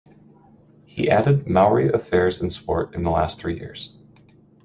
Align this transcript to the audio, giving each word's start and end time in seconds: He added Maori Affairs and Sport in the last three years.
He 0.85 1.11
added 1.11 1.47
Maori 1.47 1.89
Affairs 1.91 2.41
and 2.41 2.51
Sport 2.51 2.95
in 2.95 3.03
the 3.03 3.11
last 3.11 3.39
three 3.39 3.53
years. 3.53 3.93